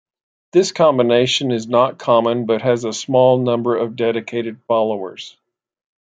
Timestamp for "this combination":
0.51-1.51